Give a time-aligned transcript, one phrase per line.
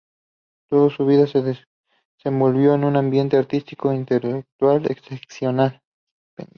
[0.67, 1.43] Toda su vida se
[2.23, 5.83] desenvolvió en un ambiente artístico e intelectual excepcional.